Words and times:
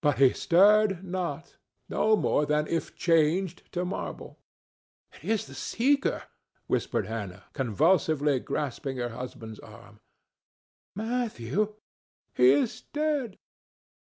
But 0.00 0.18
he 0.18 0.32
stirred 0.32 1.04
not, 1.04 1.58
no 1.88 2.16
more 2.16 2.44
than 2.44 2.66
if 2.66 2.96
changed 2.96 3.62
to 3.70 3.84
marble. 3.84 4.40
"It 5.12 5.22
is 5.30 5.46
the 5.46 5.54
Seeker," 5.54 6.24
whispered 6.66 7.06
Hannah, 7.06 7.44
convulsively 7.52 8.40
grasping 8.40 8.96
her 8.96 9.10
husband's 9.10 9.60
arm. 9.60 10.00
"Matthew, 10.96 11.72
he 12.36 12.50
is 12.50 12.80
dead." 12.92 13.38